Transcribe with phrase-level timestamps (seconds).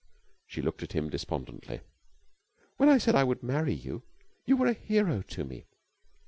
[0.47, 1.81] She looked at him despondently.
[2.77, 4.01] "When I said I would marry you,
[4.47, 5.67] you were a hero to me.